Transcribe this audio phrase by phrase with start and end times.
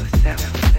[0.00, 0.69] yourself.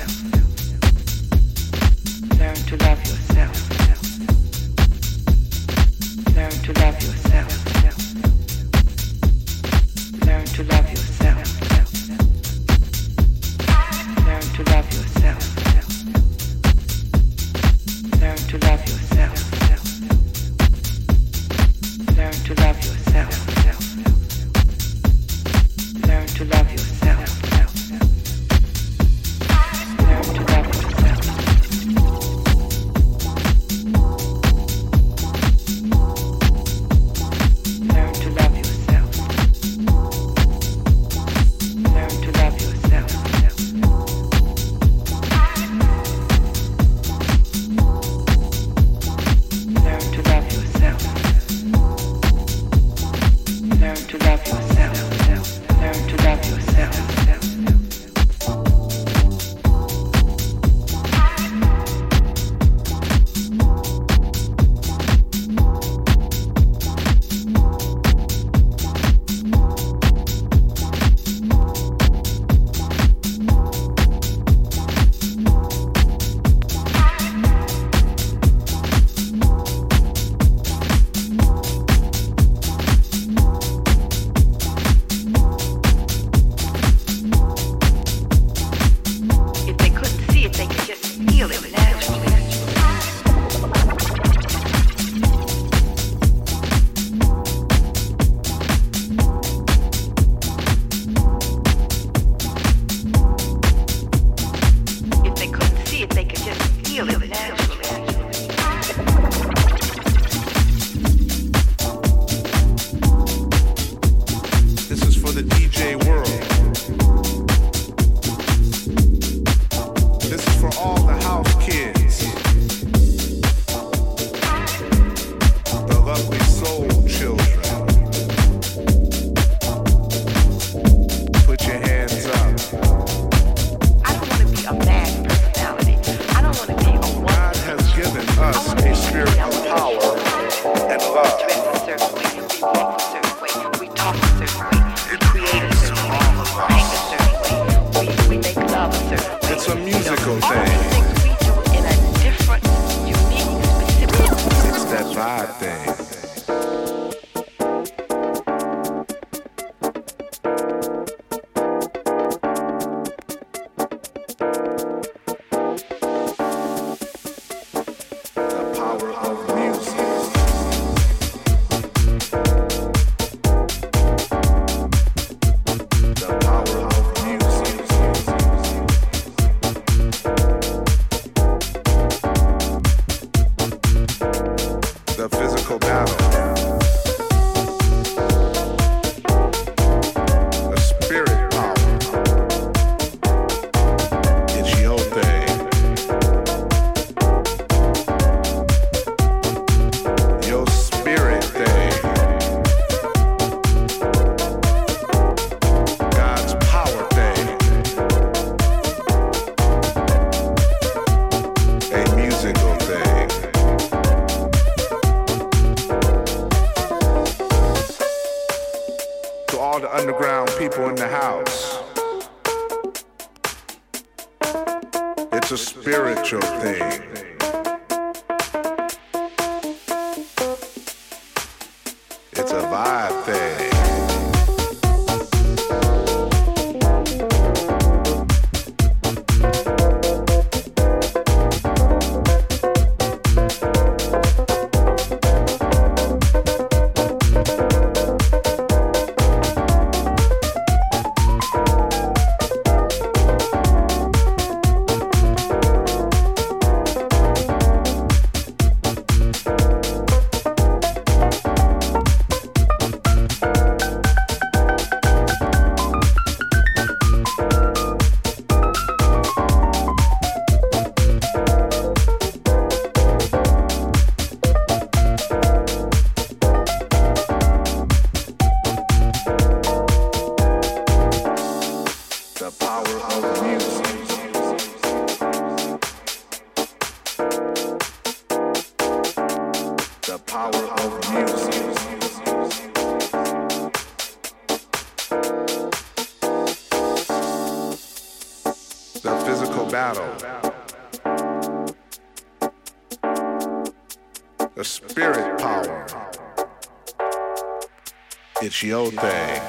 [308.63, 309.41] Your thing.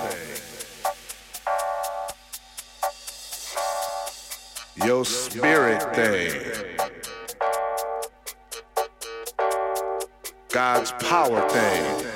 [4.86, 6.40] Your spirit thing.
[10.50, 12.11] God's power thing.